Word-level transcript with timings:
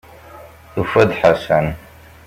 Tufa-d 0.73 1.11
Ḥasan. 1.19 1.67